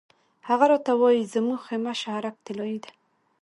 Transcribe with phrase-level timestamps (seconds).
[0.47, 2.91] هغه راته وایي زموږ خیمه شهرک طلایي دی.